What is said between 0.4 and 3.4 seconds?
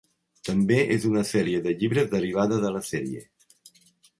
També és una sèrie de llibres derivada de la sèrie.